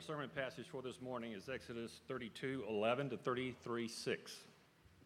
[0.00, 4.34] Our sermon passage for this morning is Exodus 32 11 to 33 6.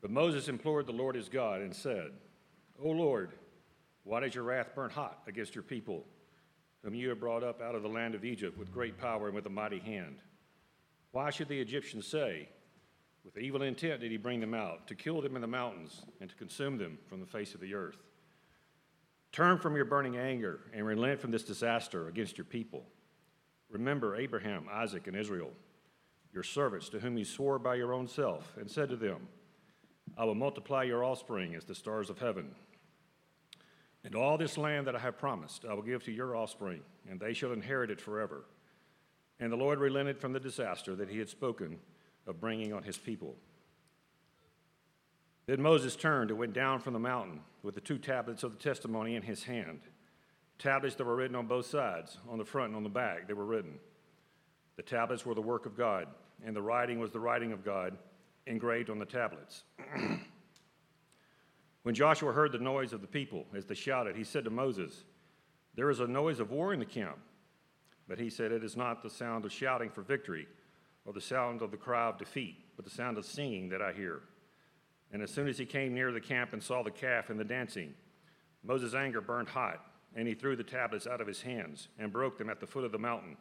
[0.01, 2.13] But Moses implored the Lord his God and said,
[2.81, 3.33] O Lord,
[4.05, 6.05] why does your wrath burn hot against your people,
[6.85, 9.35] whom you have brought up out of the land of Egypt with great power and
[9.35, 10.19] with a mighty hand?
[11.11, 12.49] Why should the Egyptians say,
[13.25, 16.31] With evil intent did he bring them out, to kill them in the mountains and
[16.31, 17.99] to consume them from the face of the earth?
[19.33, 22.87] Turn from your burning anger and relent from this disaster against your people.
[23.75, 25.51] Remember Abraham, Isaac, and Israel,
[26.33, 29.27] your servants, to whom you swore by your own self, and said to them,
[30.17, 32.55] I will multiply your offspring as the stars of heaven.
[34.05, 37.19] And all this land that I have promised, I will give to your offspring, and
[37.19, 38.45] they shall inherit it forever.
[39.41, 41.81] And the Lord relented from the disaster that he had spoken
[42.29, 43.35] of bringing on his people.
[45.47, 48.63] Then Moses turned and went down from the mountain with the two tablets of the
[48.63, 49.81] testimony in his hand
[50.59, 53.35] tablets that were written on both sides, on the front and on the back, they
[53.35, 53.79] were written.
[54.77, 56.07] The tablets were the work of God,
[56.45, 57.97] and the writing was the writing of God
[58.47, 59.65] engraved on the tablets.
[61.83, 65.05] when Joshua heard the noise of the people as they shouted, he said to Moses,
[65.75, 67.19] There is a noise of war in the camp.
[68.07, 70.47] But he said, It is not the sound of shouting for victory
[71.07, 73.93] or the sound of the cry of defeat, but the sound of singing that I
[73.93, 74.21] hear.
[75.13, 77.45] And as soon as he came near the camp and saw the calf and the
[77.45, 77.95] dancing,
[78.63, 79.81] Moses' anger burned hot
[80.15, 82.85] and he threw the tablets out of his hands and broke them at the foot
[82.85, 83.37] of the mountain.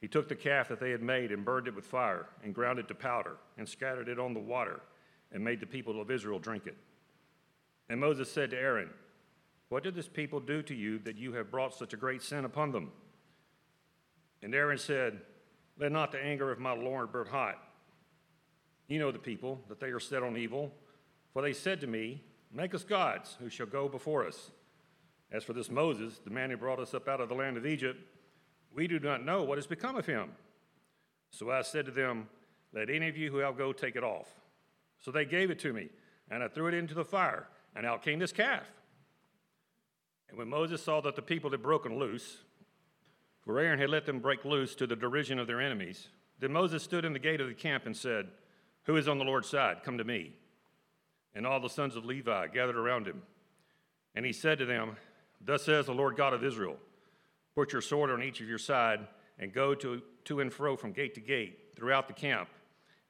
[0.00, 2.78] He took the calf that they had made and burned it with fire and ground
[2.78, 4.80] it to powder and scattered it on the water
[5.30, 6.76] and made the people of Israel drink it.
[7.88, 8.90] And Moses said to Aaron,
[9.68, 12.44] What did this people do to you that you have brought such a great sin
[12.44, 12.90] upon them?
[14.42, 15.20] And Aaron said,
[15.78, 17.58] Let not the anger of my Lord burn hot.
[18.88, 20.72] You know the people, that they are set on evil.
[21.32, 24.50] For they said to me, Make us gods who shall go before us.
[25.32, 27.66] As for this Moses, the man who brought us up out of the land of
[27.66, 27.98] Egypt,
[28.74, 30.30] we do not know what has become of him.
[31.30, 32.28] So I said to them,
[32.74, 34.28] Let any of you who have go take it off.
[35.00, 35.88] So they gave it to me,
[36.30, 38.64] and I threw it into the fire, and out came this calf.
[40.28, 42.38] And when Moses saw that the people had broken loose,
[43.40, 46.82] for Aaron had let them break loose to the derision of their enemies, then Moses
[46.82, 48.28] stood in the gate of the camp and said,
[48.84, 49.78] Who is on the Lord's side?
[49.82, 50.32] Come to me.
[51.34, 53.22] And all the sons of Levi gathered around him.
[54.14, 54.96] And he said to them,
[55.44, 56.76] Thus says the Lord God of Israel
[57.54, 59.00] Put your sword on each of your side
[59.38, 62.48] and go to, to and fro from gate to gate throughout the camp,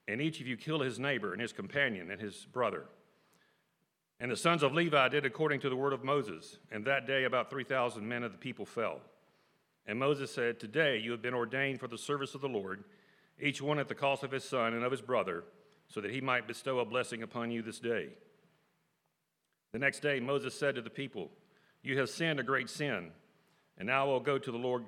[0.08, 2.86] and each of you kill his neighbor and his companion and his brother.
[4.18, 7.24] And the sons of Levi did according to the word of Moses, and that day
[7.24, 9.00] about 3,000 men of the people fell.
[9.86, 12.84] And Moses said, Today you have been ordained for the service of the Lord,
[13.40, 15.44] each one at the cost of his son and of his brother,
[15.88, 18.10] so that he might bestow a blessing upon you this day.
[19.72, 21.30] The next day Moses said to the people,
[21.82, 23.10] you have sinned a great sin,
[23.78, 24.84] and now I will go to the Lord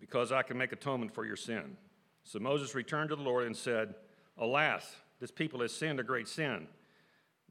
[0.00, 1.76] because I can make atonement for your sin.
[2.24, 3.94] So Moses returned to the Lord and said,
[4.38, 6.66] Alas, this people has sinned a great sin.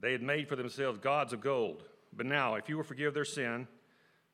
[0.02, 1.84] They had made for themselves gods of gold.
[2.14, 3.68] But now, if you will forgive their sin,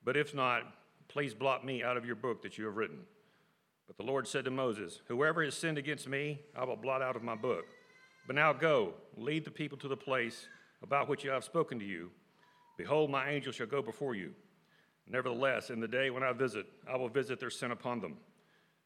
[0.04, 0.64] but if not,
[1.08, 3.00] please blot me out of your book that you have written.
[3.86, 7.16] But the Lord said to Moses, Whoever has sinned against me, I will blot out
[7.16, 7.66] of my book.
[8.26, 10.48] But now go, lead the people to the place
[10.82, 12.10] about which I have spoken to you.
[12.78, 14.34] Behold, my angel shall go before you.
[15.10, 18.18] Nevertheless, in the day when I visit, I will visit their sin upon them.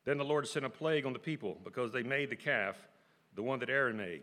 [0.05, 2.75] Then the Lord sent a plague on the people because they made the calf,
[3.35, 4.21] the one that Aaron made.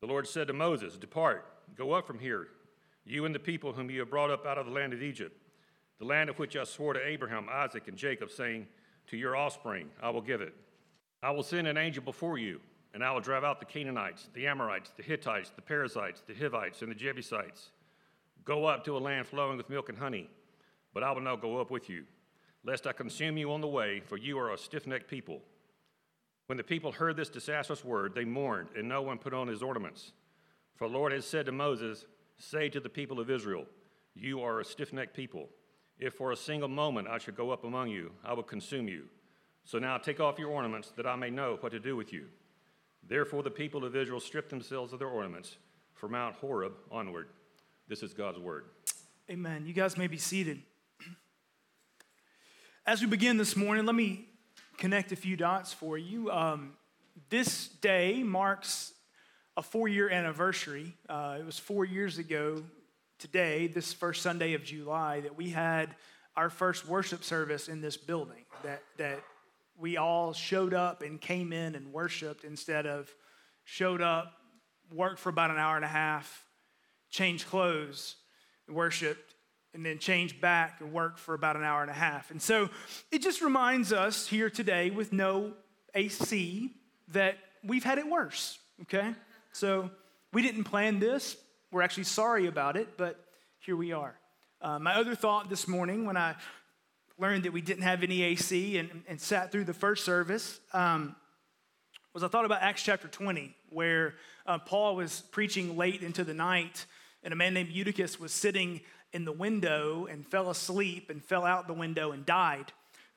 [0.00, 1.46] The Lord said to Moses, Depart,
[1.76, 2.48] go up from here,
[3.04, 5.36] you and the people whom you have brought up out of the land of Egypt,
[5.98, 8.66] the land of which I swore to Abraham, Isaac, and Jacob, saying,
[9.08, 10.54] To your offspring I will give it.
[11.22, 12.60] I will send an angel before you,
[12.92, 16.82] and I will drive out the Canaanites, the Amorites, the Hittites, the Perizzites, the Hivites,
[16.82, 17.70] and the Jebusites.
[18.44, 20.28] Go up to a land flowing with milk and honey
[20.94, 22.04] but I will not go up with you,
[22.64, 25.42] lest I consume you on the way, for you are a stiff necked people.
[26.46, 29.62] When the people heard this disastrous word, they mourned, and no one put on his
[29.62, 30.12] ornaments.
[30.76, 32.06] For the Lord had said to Moses,
[32.36, 33.66] Say to the people of Israel,
[34.14, 35.48] You are a stiff necked people.
[35.98, 39.04] If for a single moment I should go up among you, I will consume you.
[39.64, 42.26] So now take off your ornaments, that I may know what to do with you.
[43.06, 45.56] Therefore, the people of Israel stripped themselves of their ornaments
[45.94, 47.28] from Mount Horeb onward.
[47.88, 48.64] This is God's word.
[49.30, 49.64] Amen.
[49.66, 50.62] You guys may be seated.
[52.86, 54.28] As we begin this morning, let me
[54.76, 56.30] connect a few dots for you.
[56.30, 56.74] Um,
[57.30, 58.92] this day marks
[59.56, 60.94] a four year anniversary.
[61.08, 62.62] Uh, it was four years ago
[63.18, 65.96] today, this first Sunday of July, that we had
[66.36, 68.44] our first worship service in this building.
[68.64, 69.24] That, that
[69.78, 73.10] we all showed up and came in and worshiped instead of
[73.64, 74.34] showed up,
[74.92, 76.44] worked for about an hour and a half,
[77.08, 78.16] changed clothes,
[78.68, 79.33] worshiped,
[79.74, 82.30] and then change back and work for about an hour and a half.
[82.30, 82.70] And so
[83.10, 85.52] it just reminds us here today with no
[85.94, 86.70] AC
[87.08, 89.14] that we've had it worse, okay?
[89.52, 89.90] So
[90.32, 91.36] we didn't plan this.
[91.70, 93.22] We're actually sorry about it, but
[93.58, 94.14] here we are.
[94.62, 96.36] Uh, my other thought this morning when I
[97.18, 101.14] learned that we didn't have any AC and, and sat through the first service um,
[102.12, 104.14] was I thought about Acts chapter 20, where
[104.46, 106.86] uh, Paul was preaching late into the night,
[107.24, 108.80] and a man named Eutychus was sitting
[109.14, 112.72] in the window and fell asleep and fell out the window and died.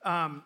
[0.06, 0.44] Um,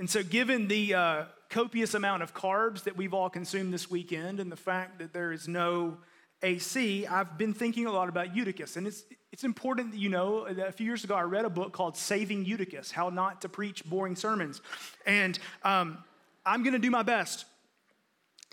[0.00, 4.40] and so, given the uh, copious amount of carbs that we've all consumed this weekend
[4.40, 5.98] and the fact that there is no
[6.42, 8.76] AC, I've been thinking a lot about Eutychus.
[8.76, 11.50] And it's, it's important that you know that a few years ago I read a
[11.50, 14.62] book called Saving Eutychus How Not to Preach Boring Sermons.
[15.04, 15.98] And um,
[16.46, 17.44] I'm going to do my best.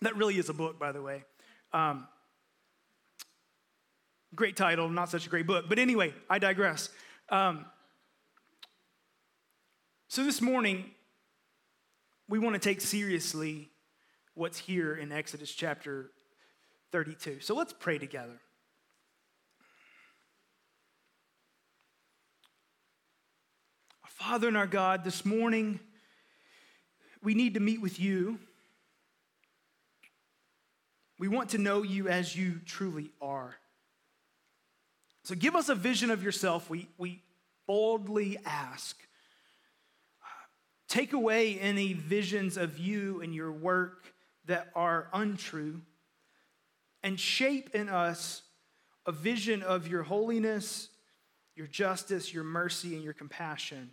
[0.02, 1.24] That really is a book, by the way.
[1.72, 2.08] Um,
[4.36, 5.66] great title, not such a great book.
[5.68, 6.90] But anyway, I digress.
[7.30, 7.66] Um,
[10.08, 10.92] so this morning,
[12.30, 13.70] we want to take seriously
[14.34, 16.12] what's here in Exodus chapter
[16.92, 17.40] 32.
[17.42, 18.40] So let's pray together.
[24.04, 25.80] Our Father and our God, this morning
[27.24, 28.40] we need to meet with you.
[31.20, 33.56] We want to know you as you truly are.
[35.28, 37.22] So give us a vision of yourself, we, we
[37.68, 38.98] boldly ask.
[40.88, 44.14] Take away any visions of you and your work
[44.46, 45.82] that are untrue
[47.04, 48.42] and shape in us
[49.06, 50.88] a vision of your holiness,
[51.58, 53.90] your justice, your mercy, and your compassion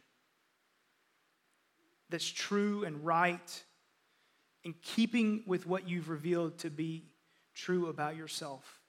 [2.11, 3.65] that's true and right
[4.63, 7.03] in keeping with what you've revealed to be
[7.57, 8.84] true about yourself.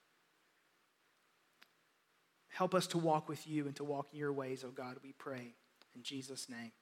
[2.56, 5.12] Help us to walk with you and to walk in your ways, oh God, we
[5.12, 5.52] pray.
[5.94, 6.72] In Jesus' name,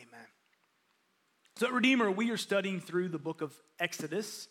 [0.00, 0.26] amen.
[1.54, 4.48] So, Redeemer, we are studying through the book of Exodus.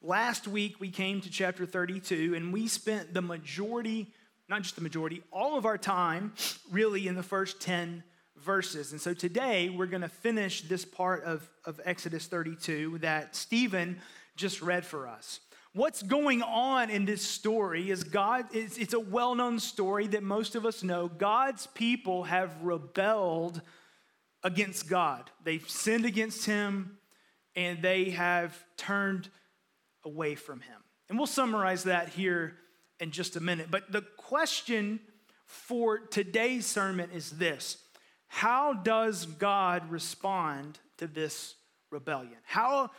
[0.00, 4.06] Last week, we came to chapter 32, and we spent the majority,
[4.48, 6.32] not just the majority, all of our time
[6.70, 8.02] really in the first 10
[8.38, 8.92] verses.
[8.92, 14.00] And so today, we're going to finish this part of, of Exodus 32 that Stephen
[14.34, 15.40] just read for us.
[15.72, 20.22] What's going on in this story is God, it's, it's a well known story that
[20.24, 21.06] most of us know.
[21.06, 23.62] God's people have rebelled
[24.42, 25.30] against God.
[25.44, 26.98] They've sinned against him
[27.54, 29.28] and they have turned
[30.04, 30.78] away from him.
[31.08, 32.56] And we'll summarize that here
[32.98, 33.68] in just a minute.
[33.70, 34.98] But the question
[35.46, 37.78] for today's sermon is this
[38.26, 41.54] How does God respond to this
[41.92, 42.38] rebellion?
[42.44, 42.90] How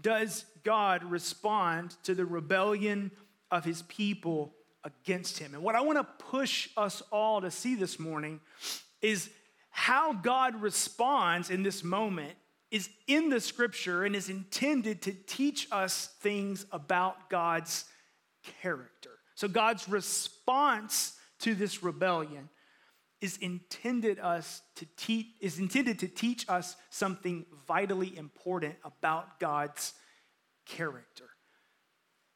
[0.00, 3.10] does God respond to the rebellion
[3.50, 4.54] of his people
[4.84, 5.54] against him?
[5.54, 8.40] And what I want to push us all to see this morning
[9.02, 9.30] is
[9.70, 12.34] how God responds in this moment
[12.70, 17.84] is in the scripture and is intended to teach us things about God's
[18.60, 19.10] character.
[19.34, 22.48] So God's response to this rebellion
[23.20, 29.92] is intended us to teach is intended to teach us something vitally important about God's
[30.66, 31.28] character.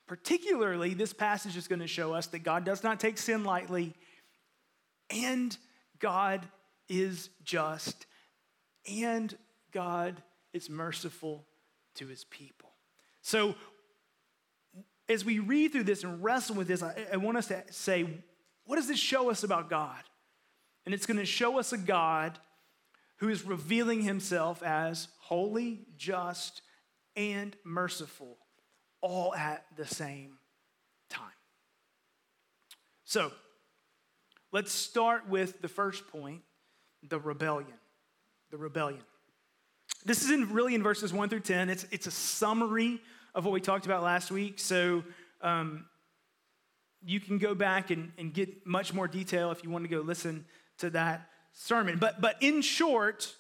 [0.09, 3.95] Particularly, this passage is going to show us that God does not take sin lightly
[5.11, 5.57] and
[5.99, 6.47] God
[6.89, 8.07] is just,
[8.91, 9.37] and
[9.73, 11.47] God is merciful
[11.97, 12.71] to his people.
[13.21, 13.55] So,
[15.09, 18.07] as we read through this and wrestle with this, I, I want us to say,
[18.65, 20.03] what does this show us about God?
[20.85, 22.39] And it's going to show us a God
[23.17, 26.63] who is revealing himself as holy, just,
[27.15, 28.37] and merciful,
[29.01, 30.39] all at the same
[31.09, 31.31] time.
[33.05, 33.31] So,
[34.51, 36.43] let's start with the first point
[37.09, 37.79] the rebellion.
[38.51, 39.03] The rebellion.
[40.05, 41.71] This is in, really in verses 1 through 10.
[41.71, 43.01] It's, it's a summary
[43.35, 44.59] of what we talked about last week.
[44.59, 45.05] So
[45.43, 45.85] um,
[47.05, 50.01] you can go back and, and get much more detail if you want to go
[50.01, 50.45] listen
[50.83, 51.99] to that sermon.
[51.99, 53.35] But, but in short,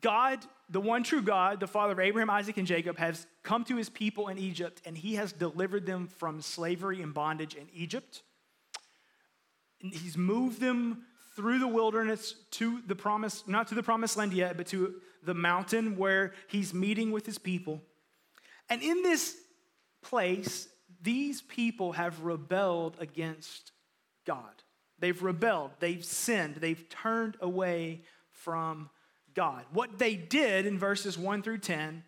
[0.00, 0.38] God,
[0.70, 3.88] the one true God, the Father of Abraham, Isaac, and Jacob, has come to his
[3.88, 8.22] people in Egypt, and he has delivered them from slavery and bondage in Egypt.
[9.82, 11.04] And he's moved them
[11.34, 15.34] through the wilderness to the promise, not to the promised land yet, but to the
[15.34, 17.80] mountain where he's meeting with his people.
[18.68, 19.36] And in this
[20.02, 20.68] place,
[21.00, 23.72] these people have rebelled against
[24.26, 24.62] God.
[25.00, 28.90] They've rebelled, they've sinned, they've turned away from
[29.34, 29.64] God.
[29.72, 32.02] What they did in verses 1 through 10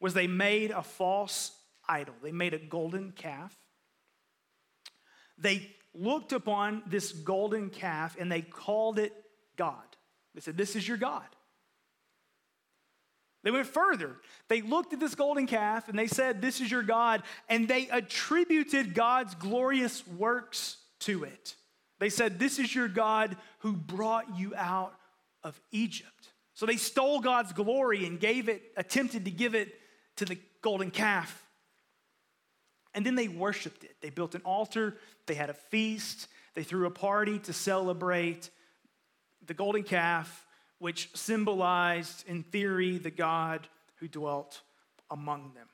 [0.00, 1.52] was they made a false
[1.88, 3.56] idol, they made a golden calf.
[5.38, 9.12] They looked upon this golden calf and they called it
[9.56, 9.76] God.
[10.34, 11.26] They said, This is your God.
[13.44, 14.16] They went further.
[14.48, 17.22] They looked at this golden calf and they said, This is your God.
[17.48, 21.56] And they attributed God's glorious works to it.
[22.02, 24.92] They said, This is your God who brought you out
[25.44, 26.32] of Egypt.
[26.52, 29.72] So they stole God's glory and gave it, attempted to give it
[30.16, 31.46] to the golden calf.
[32.92, 33.94] And then they worshiped it.
[34.00, 38.50] They built an altar, they had a feast, they threw a party to celebrate
[39.46, 40.44] the golden calf,
[40.80, 43.68] which symbolized, in theory, the God
[44.00, 44.62] who dwelt
[45.08, 45.68] among them.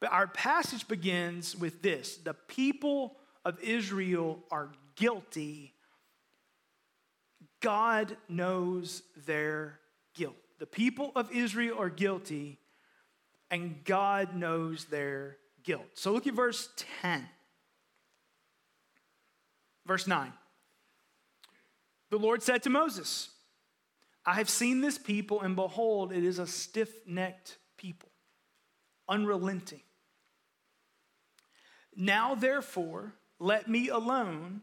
[0.00, 5.74] But our passage begins with this the people of Israel are guilty.
[7.60, 9.80] God knows their
[10.14, 10.36] guilt.
[10.58, 12.58] The people of Israel are guilty,
[13.50, 15.86] and God knows their guilt.
[15.94, 16.68] So look at verse
[17.02, 17.26] 10.
[19.86, 20.32] Verse 9.
[22.10, 23.30] The Lord said to Moses,
[24.26, 28.10] I have seen this people, and behold, it is a stiff necked people,
[29.08, 29.80] unrelenting.
[31.96, 34.62] Now, therefore, let me alone,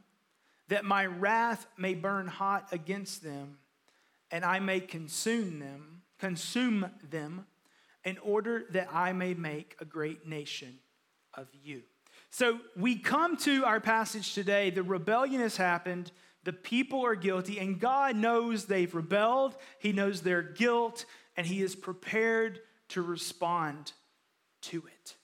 [0.70, 3.58] that my wrath may burn hot against them,
[4.32, 7.46] and I may consume them, consume them,
[8.04, 10.80] in order that I may make a great nation
[11.34, 11.84] of you.
[12.30, 14.70] So we come to our passage today.
[14.70, 16.12] The rebellion has happened.
[16.44, 19.56] The people are guilty, and God knows they've rebelled.
[19.80, 21.06] He knows their guilt,
[21.36, 23.92] and He is prepared to respond
[24.64, 25.16] to it.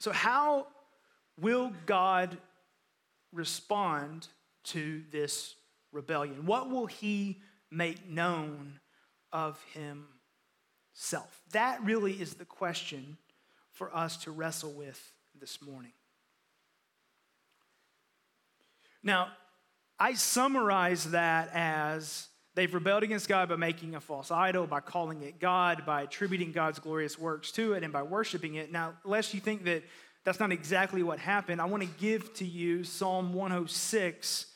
[0.00, 0.66] So, how
[1.40, 2.36] will God
[3.32, 4.28] respond
[4.64, 5.54] to this
[5.92, 6.46] rebellion?
[6.46, 8.80] What will He make known
[9.32, 11.42] of himself?
[11.52, 13.18] That really is the question
[13.72, 15.92] for us to wrestle with this morning.
[19.02, 19.28] Now,
[19.98, 25.22] I summarize that as they've rebelled against God by making a false idol, by calling
[25.22, 28.72] it God, by attributing God's glorious works to it, and by worshiping it.
[28.72, 29.82] Now, lest you think that
[30.24, 34.46] that's not exactly what happened, I want to give to you Psalm 106,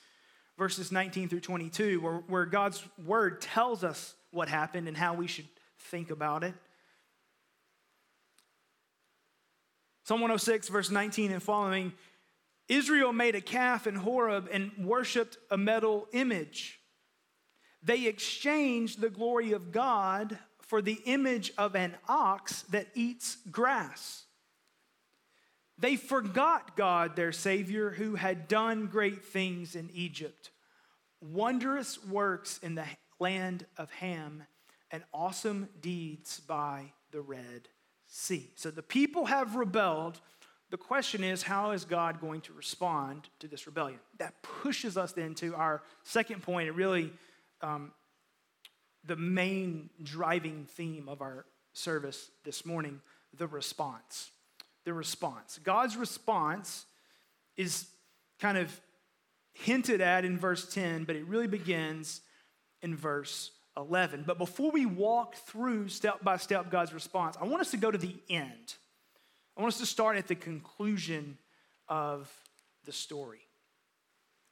[0.57, 5.27] verses 19 through 22, where, where God's word tells us what happened and how we
[5.27, 5.49] should
[5.79, 6.55] think about it.
[10.05, 11.93] Psalm 106, verse 19 and following
[12.67, 16.81] Israel made a calf in Horeb and worshiped a metal image.
[17.83, 24.25] They exchanged the glory of God for the image of an ox that eats grass.
[25.79, 30.51] They forgot God, their Savior, who had done great things in Egypt,
[31.21, 32.85] wondrous works in the
[33.21, 34.45] land of Ham
[34.91, 37.69] and awesome deeds by the Red
[38.07, 38.51] Sea.
[38.57, 40.21] So the people have rebelled.
[40.71, 44.01] The question is, how is God going to respond to this rebellion?
[44.19, 47.13] That pushes us then to our second point, and really
[47.63, 47.93] um,
[49.05, 53.01] the main driving theme of our service this morning
[53.37, 54.31] the response.
[54.89, 55.61] The response.
[55.63, 56.87] God's response
[57.59, 57.89] is
[58.41, 58.81] kind of
[59.53, 62.23] hinted at in verse 10, but it really begins
[62.81, 64.25] in verse 11.
[64.27, 67.91] But before we walk through step by step God's response, I want us to go
[67.91, 68.77] to the end.
[69.59, 71.37] I want us to start at the conclusion
[71.87, 72.33] of
[72.87, 73.41] the story.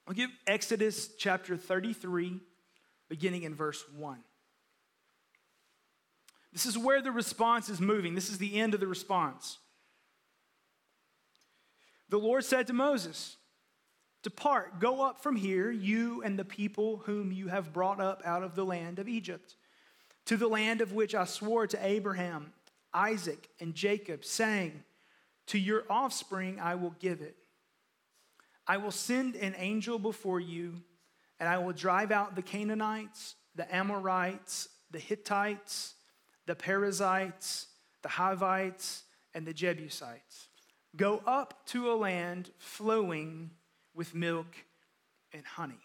[0.06, 2.40] I'll give Exodus chapter 33,
[3.08, 4.18] beginning in verse 1.
[6.52, 8.14] This is where the response is moving.
[8.14, 9.56] This is the end of the response.
[12.08, 13.36] The Lord said to Moses,
[14.22, 18.42] Depart, go up from here, you and the people whom you have brought up out
[18.42, 19.56] of the land of Egypt,
[20.24, 22.52] to the land of which I swore to Abraham,
[22.92, 24.82] Isaac, and Jacob, saying,
[25.48, 27.36] To your offspring I will give it.
[28.66, 30.82] I will send an angel before you,
[31.38, 35.94] and I will drive out the Canaanites, the Amorites, the Hittites,
[36.46, 37.66] the Perizzites,
[38.02, 40.45] the Hivites, and the Jebusites.
[40.96, 43.50] Go up to a land flowing
[43.94, 44.46] with milk
[45.32, 45.80] and honey.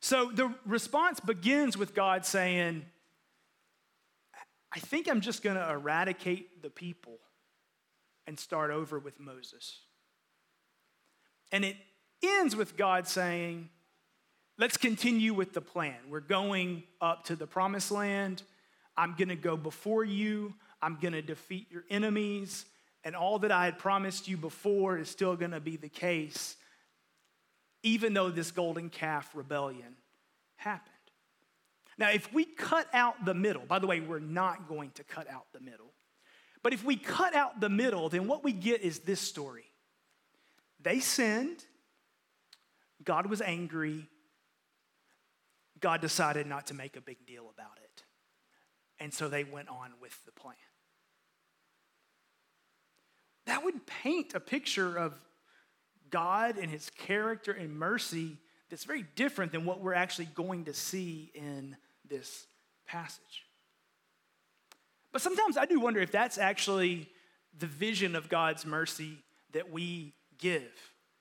[0.00, 2.84] So the response begins with God saying,
[4.72, 7.18] I think I'm just going to eradicate the people
[8.26, 9.80] and start over with Moses.
[11.52, 11.76] And it
[12.22, 13.68] ends with God saying,
[14.60, 15.96] Let's continue with the plan.
[16.10, 18.42] We're going up to the promised land.
[18.94, 20.52] I'm going to go before you.
[20.82, 22.66] I'm going to defeat your enemies.
[23.02, 26.56] And all that I had promised you before is still going to be the case
[27.82, 29.96] even though this golden calf rebellion
[30.56, 30.94] happened.
[31.98, 35.28] Now, if we cut out the middle, by the way, we're not going to cut
[35.28, 35.92] out the middle,
[36.62, 39.64] but if we cut out the middle, then what we get is this story.
[40.82, 41.64] They sinned,
[43.04, 44.06] God was angry,
[45.80, 48.04] God decided not to make a big deal about it.
[48.98, 50.56] And so they went on with the plan.
[53.50, 55.12] That would paint a picture of
[56.08, 58.36] God and his character and mercy
[58.68, 61.76] that's very different than what we're actually going to see in
[62.08, 62.46] this
[62.86, 63.44] passage.
[65.10, 67.08] But sometimes I do wonder if that's actually
[67.58, 69.18] the vision of God's mercy
[69.50, 70.70] that we give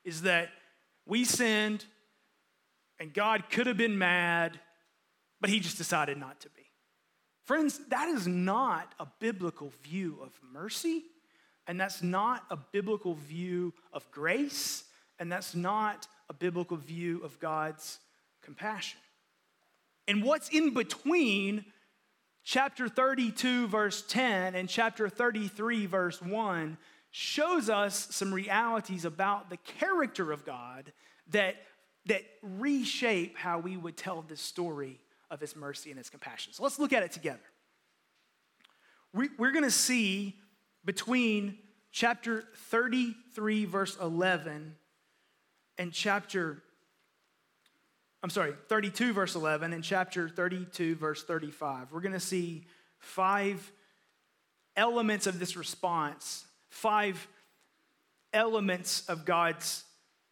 [0.04, 0.50] is that
[1.08, 1.84] we sinned
[3.00, 4.60] and God could have been mad,
[5.42, 6.68] but he just decided not to be.
[7.46, 11.06] Friends, that is not a biblical view of mercy,
[11.70, 14.86] and that's not a biblical view of grace,
[15.20, 18.00] and that's not a biblical view of God's
[18.42, 19.00] compassion.
[20.08, 21.66] And what's in between
[22.44, 26.76] chapter 32, verse 10, and chapter 33, verse 1
[27.12, 30.92] shows us some realities about the character of God
[31.30, 31.56] that,
[32.08, 35.00] that reshape how we would tell this story
[35.30, 36.52] of his mercy and his compassion.
[36.52, 37.38] So let's look at it together.
[39.14, 40.36] We, we're going to see
[40.90, 41.56] between
[41.92, 44.76] chapter 33, verse 11,
[45.78, 46.64] and chapter,
[48.24, 51.92] I'm sorry, 32, verse 11, and chapter 32, verse 35.
[51.92, 52.66] We're going to see
[52.98, 53.72] five
[54.76, 57.28] elements of this response five
[58.34, 59.84] elements of God's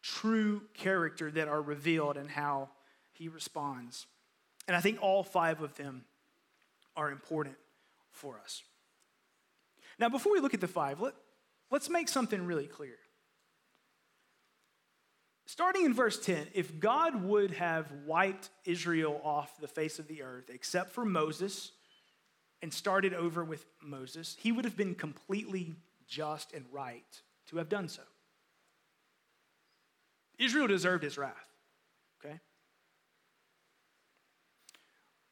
[0.02, 2.70] true character that are revealed and how
[3.12, 4.06] he responds.
[4.66, 6.02] And I think all five of them
[6.96, 7.54] are important
[8.10, 8.64] for us.
[9.98, 11.14] Now, before we look at the five, let,
[11.70, 12.96] let's make something really clear.
[15.46, 20.22] Starting in verse 10, if God would have wiped Israel off the face of the
[20.22, 21.72] earth, except for Moses,
[22.60, 25.74] and started over with Moses, he would have been completely
[26.06, 28.02] just and right to have done so.
[30.38, 31.48] Israel deserved his wrath,
[32.22, 32.40] okay?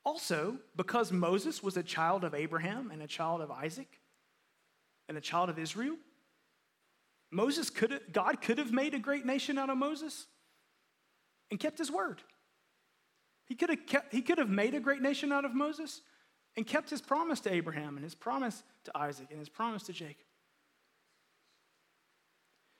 [0.04, 4.00] Also, because Moses was a child of Abraham and a child of Isaac
[5.08, 5.96] and a child of Israel,
[7.30, 10.26] Moses could have, God could have made a great nation out of Moses
[11.50, 12.22] and kept his word.
[13.46, 16.02] He could have kept, he could have made a great nation out of Moses
[16.56, 19.92] and kept his promise to Abraham and his promise to Isaac and his promise to
[19.92, 20.24] Jacob.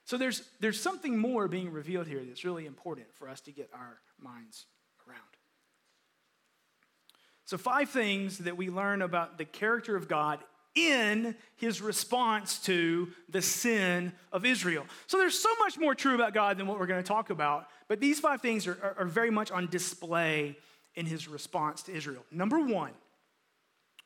[0.04, 3.70] So there's, there's something more being revealed here that's really important for us to get
[3.74, 4.66] our minds
[5.06, 5.20] around.
[7.44, 10.40] So, five things that we learn about the character of God
[10.76, 14.84] in his response to the sin of Israel.
[15.08, 17.68] So, there's so much more true about God than what we're going to talk about,
[17.88, 20.56] but these five things are, are, are very much on display
[20.94, 22.24] in his response to Israel.
[22.30, 22.92] Number one,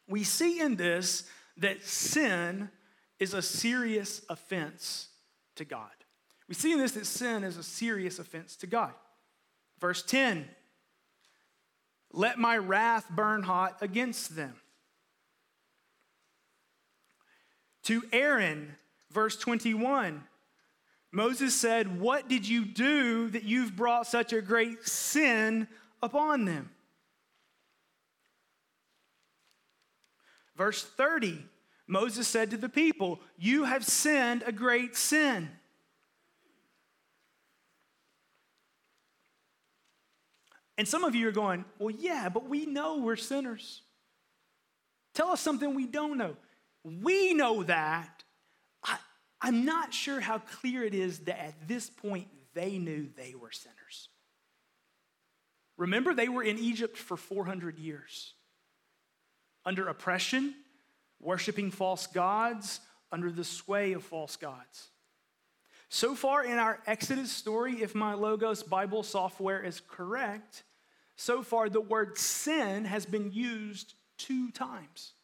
[0.08, 1.24] we see in this
[1.58, 2.70] that sin
[3.18, 5.08] is a serious offense
[5.56, 5.90] to God.
[6.48, 8.92] We see in this that sin is a serious offense to God.
[9.78, 10.48] Verse 10
[12.12, 14.54] Let my wrath burn hot against them.
[17.84, 18.74] To Aaron,
[19.10, 20.22] verse 21,
[21.12, 25.66] Moses said, What did you do that you've brought such a great sin
[26.02, 26.70] upon them?
[30.56, 31.38] Verse 30,
[31.86, 35.48] Moses said to the people, You have sinned a great sin.
[40.76, 43.82] And some of you are going, Well, yeah, but we know we're sinners.
[45.14, 46.36] Tell us something we don't know.
[46.84, 48.24] We know that.
[48.84, 48.96] I,
[49.40, 53.52] I'm not sure how clear it is that at this point they knew they were
[53.52, 54.08] sinners.
[55.76, 58.34] Remember, they were in Egypt for 400 years
[59.64, 60.54] under oppression,
[61.20, 62.80] worshiping false gods,
[63.12, 64.88] under the sway of false gods.
[65.88, 70.62] So far in our Exodus story, if my Logos Bible software is correct,
[71.16, 75.14] so far the word sin has been used two times.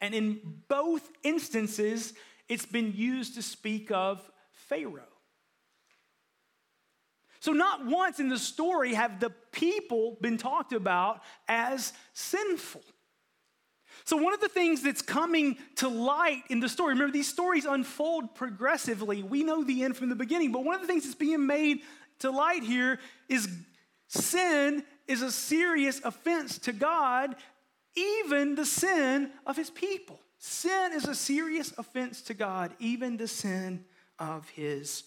[0.00, 2.12] And in both instances,
[2.48, 4.20] it's been used to speak of
[4.52, 5.02] Pharaoh.
[7.40, 12.82] So, not once in the story have the people been talked about as sinful.
[14.04, 17.64] So, one of the things that's coming to light in the story, remember, these stories
[17.64, 19.22] unfold progressively.
[19.22, 21.82] We know the end from the beginning, but one of the things that's being made
[22.20, 23.48] to light here is
[24.08, 27.36] sin is a serious offense to God,
[27.96, 30.20] even the sin of his people.
[30.38, 33.84] Sin is a serious offense to God, even the sin
[34.18, 35.04] of his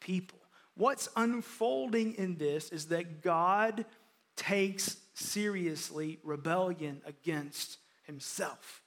[0.00, 0.38] people.
[0.74, 3.84] What's unfolding in this is that God
[4.36, 8.82] takes seriously rebellion against himself.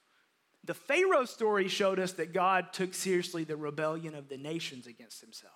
[0.64, 5.22] The Pharaoh story showed us that God took seriously the rebellion of the nations against
[5.22, 5.54] himself.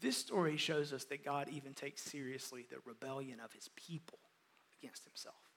[0.00, 4.18] This story shows us that God even takes seriously the rebellion of his people
[4.80, 5.47] against himself.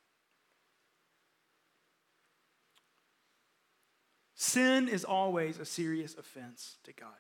[4.42, 7.14] Sin is always a serious offense to God.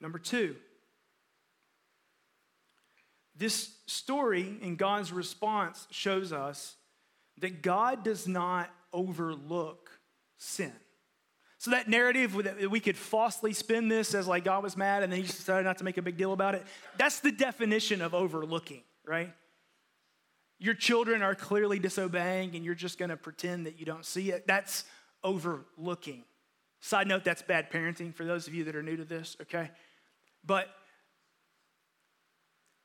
[0.00, 0.54] Number two,
[3.34, 6.76] this story and God's response shows us
[7.40, 9.90] that God does not overlook
[10.38, 10.72] sin.
[11.58, 15.12] So that narrative that we could falsely spin this as like God was mad and
[15.12, 16.64] then he decided not to make a big deal about it.
[16.98, 19.34] That's the definition of overlooking, right?
[20.58, 24.30] Your children are clearly disobeying and you're just going to pretend that you don't see
[24.30, 24.46] it.
[24.46, 24.84] That's
[25.22, 26.24] overlooking.
[26.80, 29.70] Side note, that's bad parenting for those of you that are new to this, okay?
[30.44, 30.68] But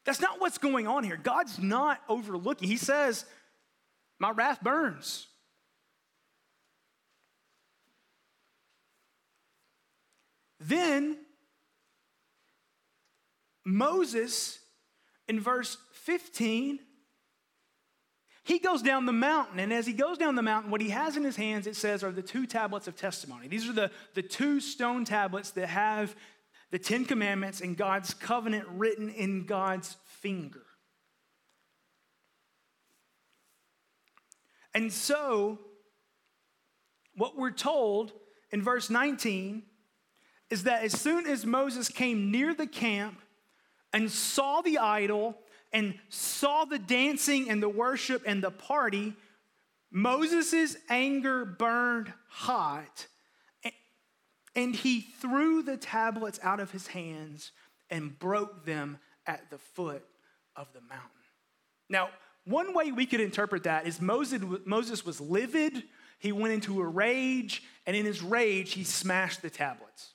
[0.06, 1.18] that's not what's going on here.
[1.18, 2.68] God's not overlooking.
[2.68, 3.26] He says,
[4.20, 5.28] My wrath burns.
[10.60, 11.18] Then
[13.66, 14.60] Moses,
[15.28, 16.80] in verse 15,
[18.44, 21.16] he goes down the mountain, and as he goes down the mountain, what he has
[21.16, 23.48] in his hands, it says, are the two tablets of testimony.
[23.48, 26.16] These are the, the two stone tablets that have
[26.72, 30.64] the Ten Commandments and God's covenant written in God's finger.
[34.74, 35.60] And so,
[37.16, 38.14] what we're told
[38.52, 39.64] in verse 19
[40.50, 43.20] is that as soon as Moses came near the camp
[43.94, 45.38] and saw the idol
[45.74, 49.14] and saw the dancing and the worship and the party,
[49.92, 53.08] Moses' anger burned hot
[54.56, 57.52] and he threw the tablets out of his hands
[57.90, 60.04] and broke them at the foot
[60.56, 61.10] of the mountain.
[61.90, 62.10] Now,
[62.46, 65.84] one way we could interpret that is Moses, Moses was livid,
[66.20, 70.14] he went into a rage, and in his rage, he smashed the tablets.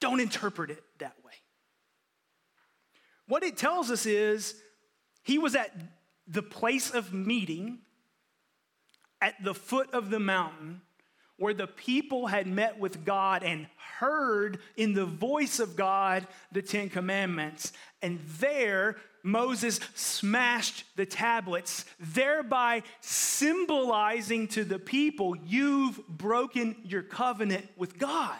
[0.00, 1.25] Don't interpret it that way.
[3.28, 4.54] What it tells us is
[5.22, 5.70] he was at
[6.26, 7.78] the place of meeting
[9.20, 10.80] at the foot of the mountain
[11.38, 13.66] where the people had met with God and
[13.98, 17.72] heard in the voice of God the Ten Commandments.
[18.00, 27.68] And there, Moses smashed the tablets, thereby symbolizing to the people, you've broken your covenant
[27.76, 28.38] with God.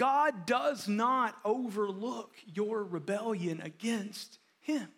[0.00, 4.88] God does not overlook your rebellion against Him.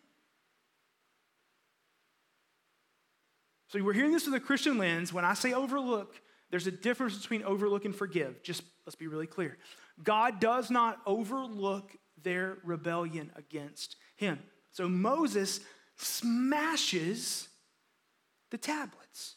[3.67, 5.13] So we're hearing this with a Christian lens.
[5.13, 6.15] When I say overlook,
[6.53, 8.45] there's a difference between overlook and forgive.
[8.45, 9.59] Just let's be really clear.
[10.05, 11.91] God does not overlook
[12.23, 14.39] their rebellion against him.
[14.71, 15.59] So Moses
[15.97, 17.49] smashes
[18.53, 19.35] the tablets.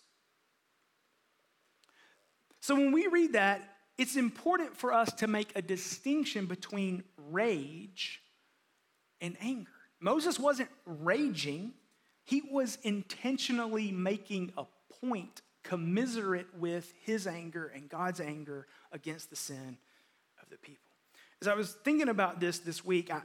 [2.62, 8.22] So when we read that, it's important for us to make a distinction between rage
[9.22, 9.72] and anger.
[10.00, 11.74] Moses wasn't raging,
[12.24, 14.66] he was intentionally making a
[15.02, 19.78] point commiserate with his anger and God's anger against the sin
[20.42, 20.92] of the people.
[21.42, 23.22] As I was thinking about this this week, I,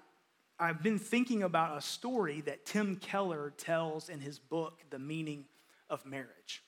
[0.58, 5.44] I've been thinking about a story that Tim Keller tells in his book, The Meaning
[5.88, 6.62] of Marriage.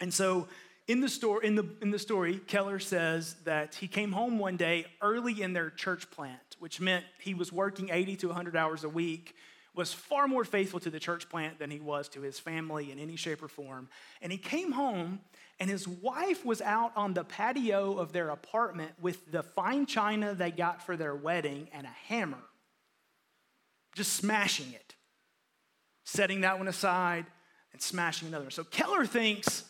[0.00, 0.48] And so,
[0.88, 4.56] in the, story, in, the, in the story, Keller says that he came home one
[4.56, 8.84] day early in their church plant, which meant he was working 80 to 100 hours
[8.84, 9.34] a week
[9.76, 12.98] was far more faithful to the church plant than he was to his family in
[12.98, 13.88] any shape or form.
[14.22, 15.20] And he came home,
[15.60, 20.34] and his wife was out on the patio of their apartment with the fine china
[20.34, 22.42] they got for their wedding and a hammer,
[23.94, 24.94] just smashing it,
[26.04, 27.26] setting that one aside
[27.72, 28.48] and smashing another.
[28.48, 29.64] So Keller thinks,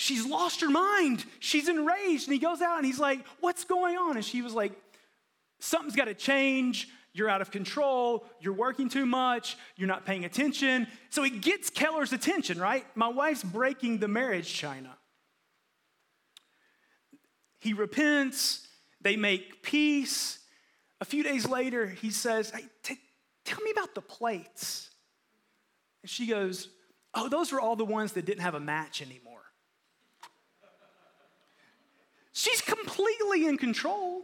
[0.00, 1.26] She's lost her mind.
[1.40, 2.26] She's enraged.
[2.26, 4.16] And he goes out and he's like, What's going on?
[4.16, 4.72] And she was like,
[5.58, 10.24] Something's got to change you're out of control, you're working too much, you're not paying
[10.24, 10.86] attention.
[11.08, 12.86] So he gets Keller's attention, right?
[12.94, 14.96] My wife's breaking the marriage china.
[17.58, 18.66] He repents,
[19.00, 20.38] they make peace.
[21.00, 23.00] A few days later, he says, Hey, t-
[23.44, 24.88] tell me about the plates.
[26.04, 26.68] And she goes,
[27.12, 29.29] Oh, those were all the ones that didn't have a match anymore.
[32.32, 34.22] She's completely in control.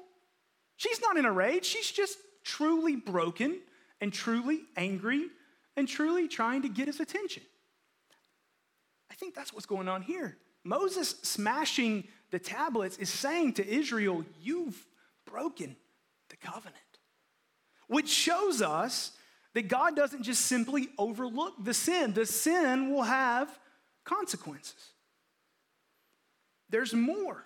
[0.76, 1.64] She's not in a rage.
[1.64, 3.60] She's just truly broken
[4.00, 5.26] and truly angry
[5.76, 7.42] and truly trying to get his attention.
[9.10, 10.36] I think that's what's going on here.
[10.64, 14.86] Moses smashing the tablets is saying to Israel, You've
[15.24, 15.76] broken
[16.28, 16.76] the covenant,
[17.88, 19.12] which shows us
[19.54, 23.48] that God doesn't just simply overlook the sin, the sin will have
[24.04, 24.92] consequences.
[26.68, 27.45] There's more.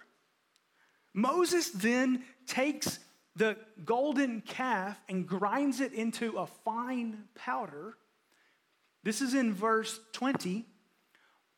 [1.14, 2.98] Moses then takes
[3.36, 7.96] the golden calf and grinds it into a fine powder.
[9.02, 10.66] This is in verse 20.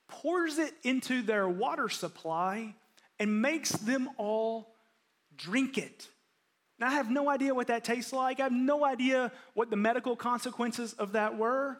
[0.09, 2.75] Pours it into their water supply
[3.19, 4.75] and makes them all
[5.37, 6.09] drink it.
[6.79, 8.41] Now, I have no idea what that tastes like.
[8.41, 11.79] I have no idea what the medical consequences of that were.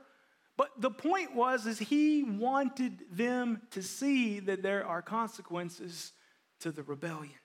[0.57, 6.13] But the point was is he wanted them to see that there are consequences
[6.61, 7.42] to the rebellion.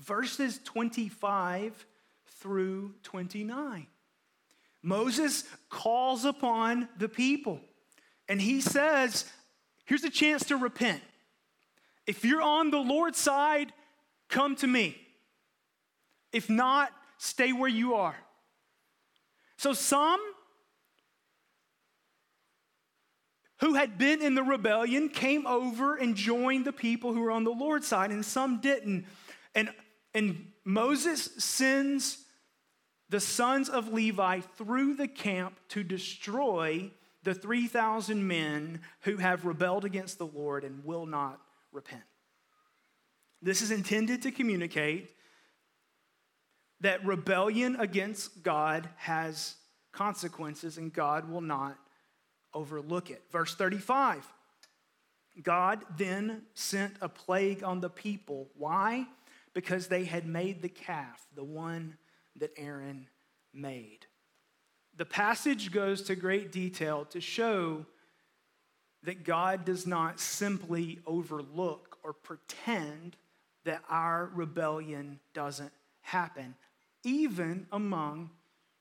[0.00, 1.86] Verses 25
[2.40, 3.86] through 29.
[4.82, 7.60] Moses calls upon the people
[8.28, 9.30] and he says,
[9.84, 11.02] Here's a chance to repent.
[12.06, 13.72] If you're on the Lord's side,
[14.28, 14.96] come to me.
[16.32, 18.16] If not, stay where you are.
[19.56, 20.20] So some
[23.60, 27.44] who had been in the rebellion came over and joined the people who were on
[27.44, 29.06] the Lord's side, and some didn't.
[29.54, 29.70] And,
[30.14, 32.24] and Moses sends
[33.08, 36.90] the sons of Levi through the camp to destroy
[37.22, 41.40] the 3,000 men who have rebelled against the Lord and will not
[41.72, 42.02] repent.
[43.42, 45.10] This is intended to communicate
[46.80, 49.56] that rebellion against God has
[49.92, 51.76] consequences and God will not
[52.54, 53.22] overlook it.
[53.30, 54.26] Verse 35
[55.42, 58.48] God then sent a plague on the people.
[58.56, 59.06] Why?
[59.54, 61.96] Because they had made the calf, the one
[62.36, 63.08] that Aaron
[63.52, 64.06] made.
[64.96, 67.86] The passage goes to great detail to show
[69.02, 73.16] that God does not simply overlook or pretend
[73.64, 76.54] that our rebellion doesn't happen
[77.02, 78.30] even among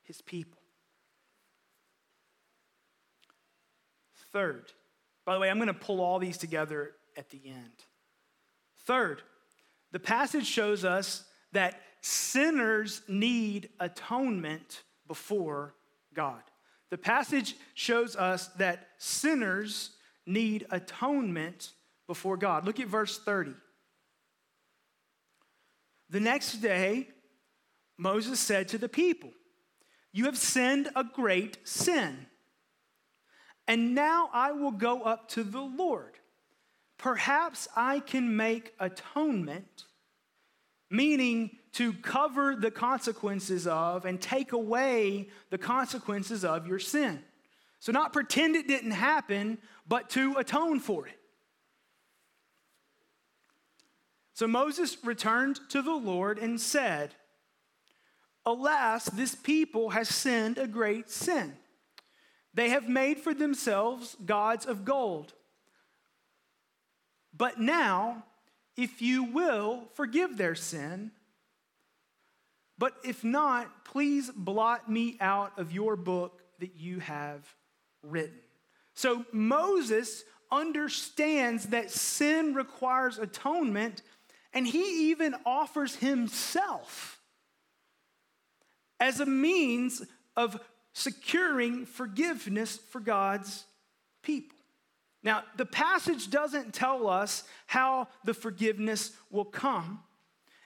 [0.04, 0.60] his people.
[4.32, 4.72] Third,
[5.26, 7.86] by the way, I'm going to pull all these together at the end.
[8.86, 9.22] Third,
[9.92, 15.76] the passage shows us that sinners need atonement before
[16.14, 16.42] God.
[16.90, 19.92] The passage shows us that sinners
[20.26, 21.72] need atonement
[22.08, 22.66] before God.
[22.66, 23.54] Look at verse 30.
[26.10, 27.08] The next day,
[27.98, 29.32] Moses said to the people,
[30.12, 32.26] You have sinned a great sin.
[33.68, 36.18] And now I will go up to the Lord.
[37.00, 39.86] Perhaps I can make atonement,
[40.92, 47.24] meaning to cover the consequences of and take away the consequences of your sin.
[47.80, 49.58] So, not pretend it didn't happen,
[49.88, 51.20] but to atone for it.
[54.40, 57.14] So Moses returned to the Lord and said,
[58.46, 61.58] Alas, this people has sinned a great sin.
[62.54, 65.34] They have made for themselves gods of gold.
[67.40, 68.26] But now,
[68.78, 71.12] if you will, forgive their sin.
[72.78, 77.42] But if not, please blot me out of your book that you have
[78.04, 78.40] written.
[78.94, 84.02] So Moses understands that sin requires atonement,
[84.54, 87.22] and he even offers himself
[89.00, 90.02] as a means
[90.36, 90.60] of
[90.92, 93.64] securing forgiveness for God's
[94.24, 94.59] people.
[95.22, 100.02] Now, the passage doesn't tell us how the forgiveness will come.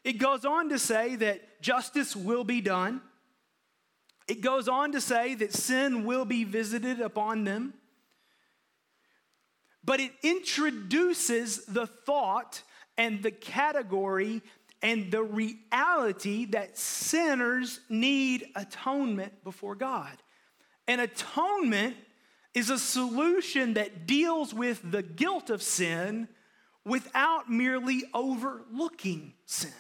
[0.04, 3.02] It goes on to say that justice will be done.
[4.28, 7.74] It goes on to say that sin will be visited upon them.
[9.84, 12.62] But it introduces the thought
[12.98, 14.42] and the category
[14.82, 20.12] and the reality that sinners need atonement before God.
[20.88, 21.96] And atonement
[22.54, 26.28] is a solution that deals with the guilt of sin
[26.86, 29.72] without merely overlooking sin.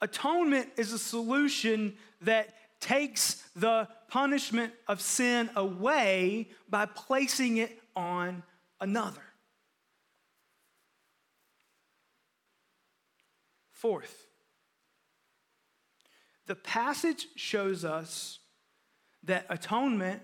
[0.00, 8.42] Atonement is a solution that takes the punishment of sin away by placing it on
[8.80, 9.22] another.
[13.70, 14.26] Fourth,
[16.46, 18.38] the passage shows us
[19.26, 20.22] that atonement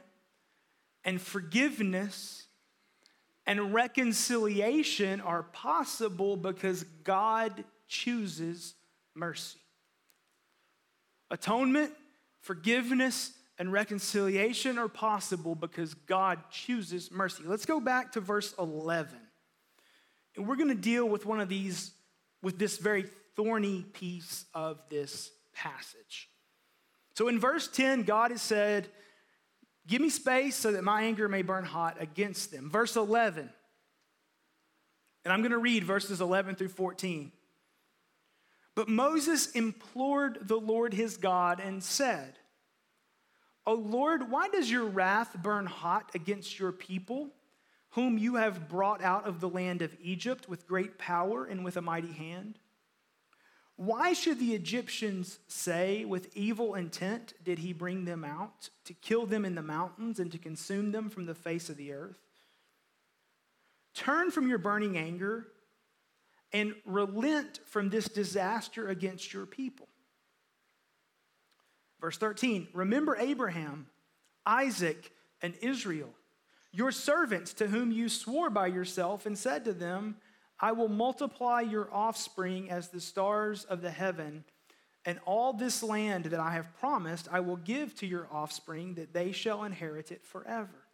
[1.05, 2.47] and forgiveness
[3.47, 8.75] and reconciliation are possible because God chooses
[9.15, 9.59] mercy.
[11.31, 11.93] Atonement,
[12.41, 17.43] forgiveness, and reconciliation are possible because God chooses mercy.
[17.45, 19.19] Let's go back to verse 11.
[20.37, 21.93] And we're going to deal with one of these,
[22.43, 23.05] with this very
[23.37, 26.29] thorny piece of this passage.
[27.15, 28.89] So in verse 10, God has said,
[29.87, 32.71] Give me space so that my anger may burn hot against them.
[32.71, 33.51] Verse 11.
[35.25, 37.33] And I'm going to read verses 11 through 14.
[38.75, 42.39] But Moses implored the Lord his God and said,
[43.67, 47.31] O Lord, why does your wrath burn hot against your people,
[47.91, 51.77] whom you have brought out of the land of Egypt with great power and with
[51.77, 52.59] a mighty hand?
[53.85, 59.27] Why should the Egyptians say, with evil intent did he bring them out, to kill
[59.27, 62.21] them in the mountains and to consume them from the face of the earth?
[63.93, 65.49] Turn from your burning anger
[66.53, 69.89] and relent from this disaster against your people.
[72.01, 73.89] Verse 13 Remember Abraham,
[74.47, 75.11] Isaac,
[75.43, 76.11] and Israel,
[76.71, 80.19] your servants to whom you swore by yourself and said to them,
[80.63, 84.45] I will multiply your offspring as the stars of the heaven,
[85.05, 89.13] and all this land that I have promised I will give to your offspring, that
[89.13, 90.87] they shall inherit it forever.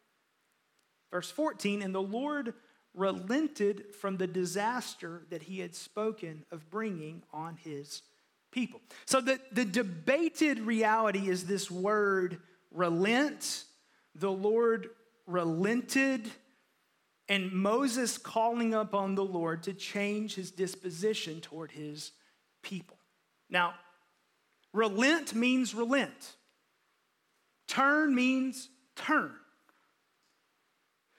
[1.11, 2.55] Verse 14 And the Lord
[2.95, 8.03] relented from the disaster that he had spoken of bringing on his
[8.51, 8.81] people.
[9.05, 12.41] So the, the debated reality is this word
[12.73, 13.65] relent.
[14.15, 14.89] The Lord
[15.27, 16.31] relented,
[17.29, 22.13] and Moses calling upon the Lord to change his disposition toward his
[22.63, 22.97] people.
[23.51, 23.75] Now,
[24.73, 26.37] relent means relent,
[27.67, 29.35] turn means turn.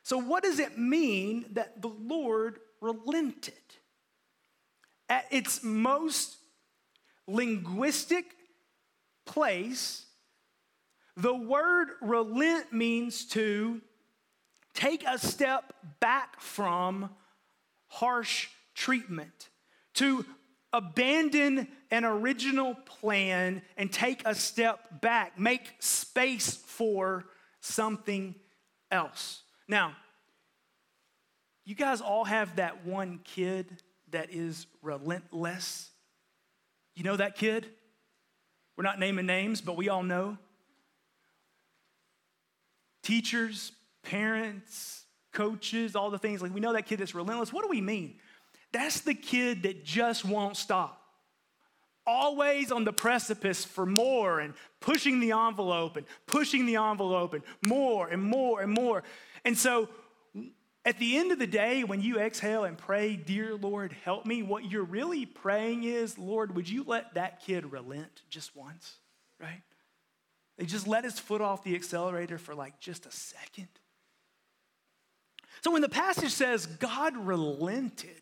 [0.04, 3.54] So, what does it mean that the Lord relented?
[5.08, 6.38] At its most
[7.28, 8.26] linguistic
[9.26, 10.06] place,
[11.15, 13.82] the word relent means to
[14.79, 17.09] take a step back from
[17.87, 19.49] harsh treatment,
[19.95, 20.25] to
[20.71, 27.25] abandon an original plan and take a step back, make space for
[27.59, 28.35] something
[28.89, 29.41] else.
[29.67, 29.97] Now,
[31.65, 35.89] you guys all have that one kid that is relentless.
[36.95, 37.67] You know that kid?
[38.77, 40.37] We're not naming names, but we all know.
[43.03, 47.53] Teachers, parents, coaches, all the things like we know that kid that's relentless.
[47.53, 48.15] What do we mean?
[48.71, 51.01] That's the kid that just won't stop.
[52.05, 57.43] Always on the precipice for more and pushing the envelope and pushing the envelope and
[57.67, 59.03] more and more and more.
[59.45, 59.89] And so
[60.85, 64.41] at the end of the day, when you exhale and pray, Dear Lord, help me,
[64.41, 68.95] what you're really praying is, Lord, would you let that kid relent just once,
[69.39, 69.62] right?
[70.57, 73.67] They just let his foot off the accelerator for like just a second.
[75.63, 78.22] So when the passage says God relented,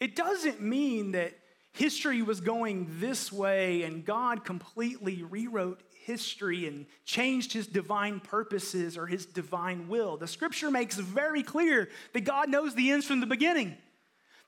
[0.00, 1.34] it doesn't mean that
[1.72, 8.96] history was going this way and God completely rewrote history and changed his divine purposes
[8.96, 10.16] or his divine will.
[10.16, 13.76] The scripture makes very clear that God knows the ends from the beginning.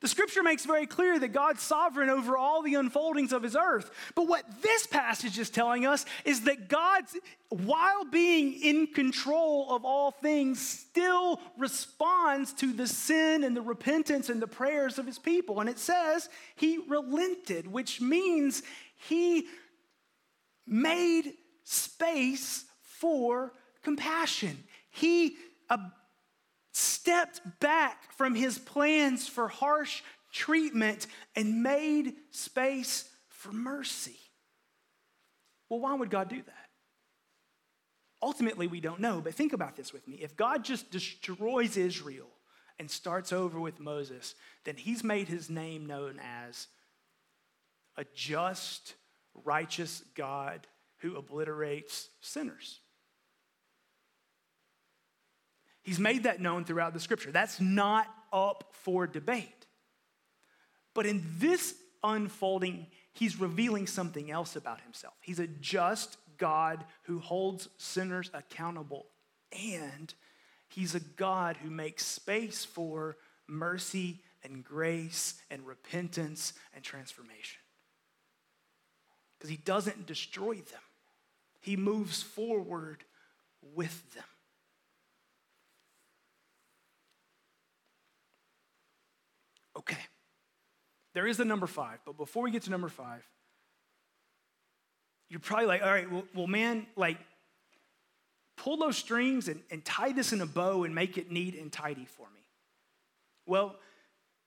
[0.01, 3.91] The scripture makes very clear that God's sovereign over all the unfoldings of his earth.
[4.15, 7.03] But what this passage is telling us is that God,
[7.49, 14.29] while being in control of all things, still responds to the sin and the repentance
[14.29, 15.59] and the prayers of his people.
[15.59, 18.63] And it says he relented, which means
[18.95, 19.47] he
[20.65, 21.33] made
[21.65, 23.51] space for
[23.83, 24.63] compassion.
[24.91, 25.35] He
[25.69, 25.77] uh,
[26.79, 34.19] stepped back from his plans for harsh treatment and made space for mercy.
[35.69, 36.55] Well, why would God do that?
[38.21, 40.17] Ultimately, we don't know, but think about this with me.
[40.17, 42.27] If God just destroys Israel
[42.77, 46.67] and starts over with Moses, then he's made his name known as
[47.95, 48.95] a just,
[49.45, 52.79] righteous God who obliterates sinners.
[55.83, 57.31] He's made that known throughout the scripture.
[57.31, 59.65] That's not up for debate.
[60.93, 65.13] But in this unfolding, he's revealing something else about himself.
[65.21, 69.05] He's a just God who holds sinners accountable,
[69.51, 70.13] and
[70.67, 73.17] he's a God who makes space for
[73.47, 77.61] mercy and grace and repentance and transformation.
[79.37, 80.81] Because he doesn't destroy them.
[81.61, 83.03] He moves forward
[83.61, 84.23] with them.
[89.79, 89.97] Okay.
[91.13, 93.27] There is the number five, but before we get to number five,
[95.29, 97.17] you're probably like, all right, well, well man, like,
[98.57, 101.71] pull those strings and, and tie this in a bow and make it neat and
[101.71, 102.41] tidy for me.
[103.45, 103.75] Well,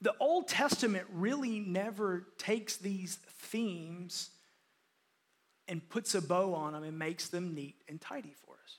[0.00, 4.30] the Old Testament really never takes these themes
[5.68, 8.78] and puts a bow on them and makes them neat and tidy for us.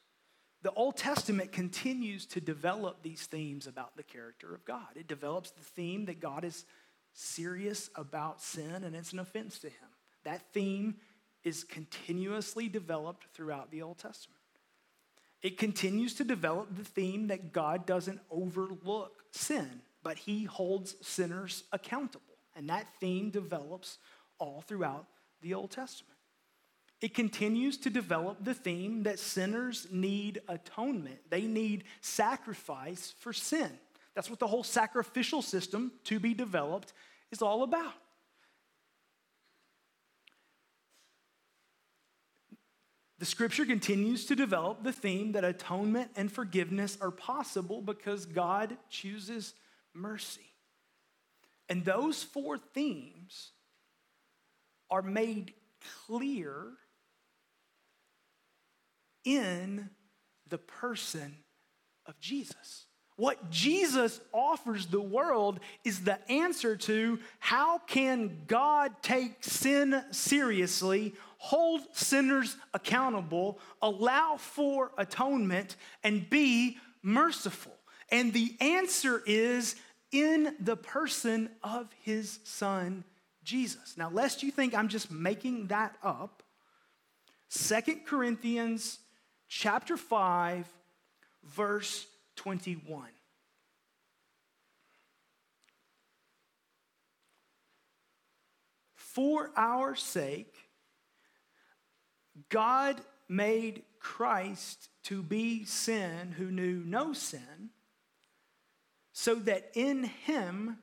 [0.64, 4.88] The Old Testament continues to develop these themes about the character of God.
[4.95, 6.66] It develops the theme that God is
[7.14, 9.89] serious about sin and it's an offense to him.
[10.24, 10.95] That theme
[11.43, 14.39] is continuously developed throughout the Old Testament.
[15.41, 21.66] It continues to develop the theme that God doesn't overlook sin, but he holds sinners
[21.74, 22.24] accountable.
[22.55, 23.97] And that theme develops
[24.39, 25.07] all throughout
[25.41, 26.12] the Old Testament.
[27.04, 33.70] It continues to develop the theme that sinners need atonement, they need sacrifice for sin.
[34.16, 36.93] That's what the whole sacrificial system to be developed
[37.30, 37.93] is all about.
[43.20, 48.78] The scripture continues to develop the theme that atonement and forgiveness are possible because God
[48.89, 49.56] chooses
[49.93, 50.54] mercy.
[51.68, 53.51] And those four themes
[54.89, 55.54] are made
[56.06, 56.78] clear
[59.26, 59.90] in
[60.48, 61.38] the person
[62.06, 62.88] of Jesus.
[63.16, 71.14] What Jesus offers the world is the answer to how can God take sin seriously,
[71.38, 77.76] hold sinners accountable, allow for atonement, and be merciful.
[78.10, 79.76] And the answer is
[80.12, 83.04] in the person of his son,
[83.44, 83.96] Jesus.
[83.96, 86.42] Now, lest you think I'm just making that up,
[87.48, 88.98] Second Corinthians
[89.56, 90.68] chapter 5,
[91.43, 93.06] verse 21.
[98.95, 100.56] For our sake,
[102.49, 102.99] God
[103.30, 107.70] made Christ to be sin who knew no sin,
[109.12, 110.80] so that in him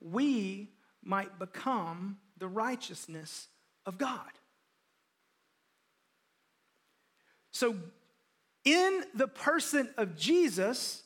[0.00, 0.68] we
[1.02, 3.48] might become the righteousness
[3.86, 4.30] of God.
[7.54, 7.76] So,
[8.64, 11.04] in the person of Jesus,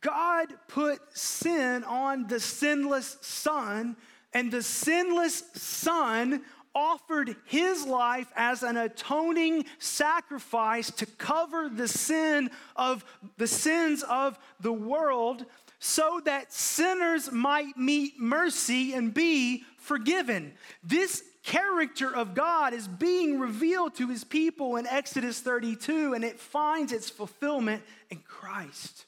[0.00, 3.94] God put sin on the sinless Son,
[4.32, 6.42] and the sinless Son
[6.74, 13.04] offered his life as an atoning sacrifice to cover the sin of
[13.36, 15.44] the sins of the world
[15.78, 20.52] so that sinners might meet mercy and be forgiven.
[20.82, 26.38] This character of God is being revealed to his people in Exodus 32, and it
[26.38, 29.06] finds its fulfillment in Christ.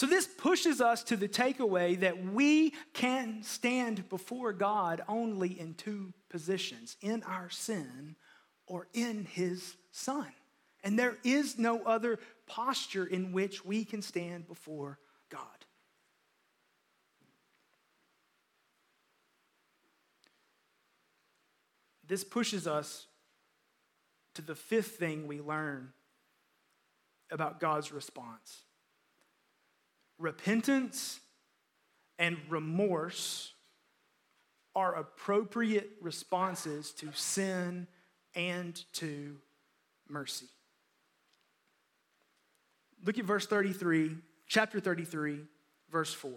[0.00, 5.74] So, this pushes us to the takeaway that we can stand before God only in
[5.74, 8.16] two positions in our sin
[8.66, 10.28] or in His Son.
[10.82, 14.98] And there is no other posture in which we can stand before
[15.28, 15.59] God.
[22.10, 23.06] This pushes us
[24.34, 25.92] to the fifth thing we learn
[27.30, 28.64] about God's response
[30.18, 31.20] repentance
[32.18, 33.52] and remorse
[34.74, 37.86] are appropriate responses to sin
[38.34, 39.36] and to
[40.08, 40.46] mercy.
[43.04, 44.16] Look at verse 33,
[44.48, 45.44] chapter 33,
[45.92, 46.32] verse 4.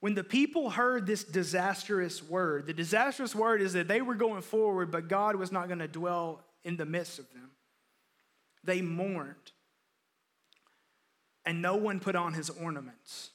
[0.00, 4.42] When the people heard this disastrous word, the disastrous word is that they were going
[4.42, 7.50] forward, but God was not going to dwell in the midst of them.
[8.62, 9.52] They mourned,
[11.44, 13.30] and no one put on his ornaments.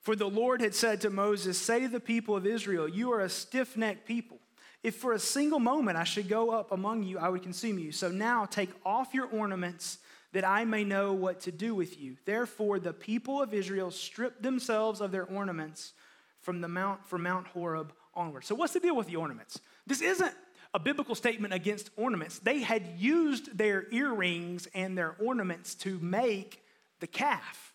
[0.00, 3.20] For the Lord had said to Moses, Say to the people of Israel, You are
[3.20, 4.38] a stiff necked people.
[4.82, 7.92] If for a single moment I should go up among you, I would consume you.
[7.92, 9.98] So now take off your ornaments
[10.32, 12.16] that I may know what to do with you.
[12.24, 15.94] Therefore, the people of Israel stripped themselves of their ornaments
[16.40, 18.44] from the mount from Mount Horeb onward.
[18.44, 19.60] So, what's the deal with the ornaments?
[19.86, 20.34] This isn't
[20.74, 22.38] a biblical statement against ornaments.
[22.38, 26.62] They had used their earrings and their ornaments to make
[27.00, 27.67] the calf.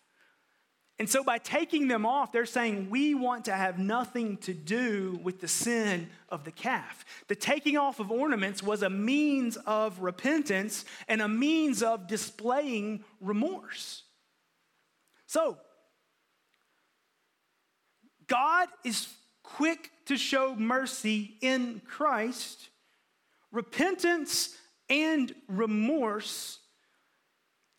[0.98, 5.18] And so, by taking them off, they're saying, We want to have nothing to do
[5.24, 7.04] with the sin of the calf.
[7.26, 13.02] The taking off of ornaments was a means of repentance and a means of displaying
[13.20, 14.04] remorse.
[15.26, 15.58] So,
[18.28, 19.08] God is
[19.42, 22.68] quick to show mercy in Christ.
[23.50, 24.56] Repentance
[24.88, 26.60] and remorse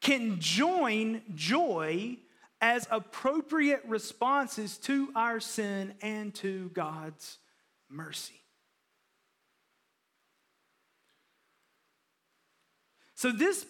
[0.02, 2.18] can join joy
[2.62, 7.38] as appropriate responses to our sin and to God's
[7.90, 8.42] mercy.
[13.16, 13.66] So, this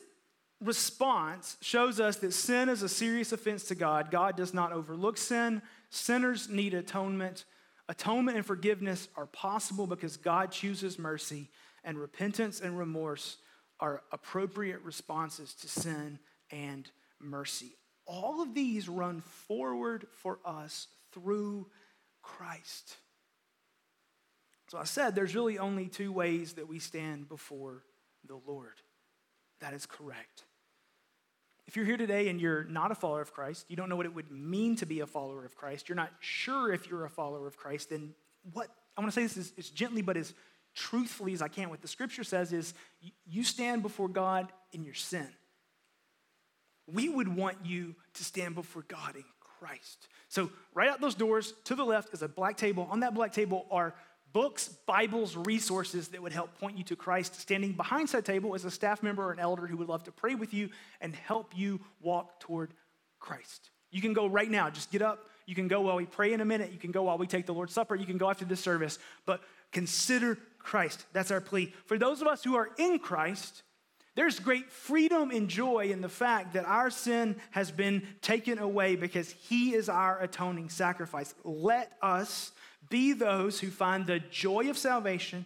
[0.61, 4.09] response shows us that sin is a serious offense to God.
[4.09, 5.61] God does not overlook sin.
[5.89, 7.45] Sinners need atonement.
[7.87, 11.49] Atonement and forgiveness are possible because God chooses mercy,
[11.83, 13.37] and repentance and remorse
[13.79, 16.17] are appropriate responses to sin
[16.49, 17.75] and mercy.
[18.05, 21.67] All of these run forward for us through
[22.21, 22.97] Christ.
[24.67, 27.83] So I said there's really only two ways that we stand before
[28.27, 28.81] the Lord.
[29.61, 30.43] That is correct.
[31.67, 34.05] If you're here today and you're not a follower of Christ, you don't know what
[34.05, 37.09] it would mean to be a follower of Christ, you're not sure if you're a
[37.09, 38.13] follower of Christ, then
[38.53, 40.33] what I want to say this as, as gently but as
[40.75, 41.69] truthfully as I can.
[41.69, 42.73] What the scripture says is
[43.25, 45.27] you stand before God in your sin.
[46.91, 49.23] We would want you to stand before God in
[49.59, 50.07] Christ.
[50.27, 52.87] So, right out those doors to the left is a black table.
[52.91, 53.95] On that black table are
[54.33, 57.39] books, Bibles, resources that would help point you to Christ.
[57.39, 60.11] Standing behind that table is a staff member or an elder who would love to
[60.11, 60.69] pray with you
[60.99, 62.73] and help you walk toward
[63.19, 63.69] Christ.
[63.91, 64.69] You can go right now.
[64.69, 65.29] Just get up.
[65.45, 66.73] You can go while we pray in a minute.
[66.73, 67.95] You can go while we take the Lord's Supper.
[67.95, 68.99] You can go after this service.
[69.25, 71.05] But consider Christ.
[71.13, 71.73] That's our plea.
[71.85, 73.63] For those of us who are in Christ,
[74.15, 78.95] there's great freedom and joy in the fact that our sin has been taken away
[78.95, 81.35] because He is our atoning sacrifice.
[81.43, 82.51] Let us
[82.89, 85.45] be those who find the joy of salvation,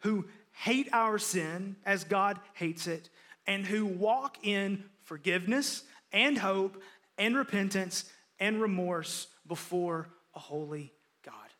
[0.00, 3.10] who hate our sin as God hates it,
[3.46, 5.82] and who walk in forgiveness
[6.12, 6.80] and hope
[7.18, 8.04] and repentance
[8.38, 10.92] and remorse before a holy